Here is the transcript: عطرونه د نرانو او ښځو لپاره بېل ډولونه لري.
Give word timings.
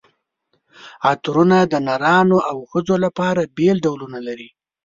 عطرونه 1.09 1.57
د 1.71 1.73
نرانو 1.87 2.37
او 2.49 2.57
ښځو 2.71 2.95
لپاره 3.05 3.51
بېل 3.57 3.77
ډولونه 3.85 4.19
لري. 4.27 4.49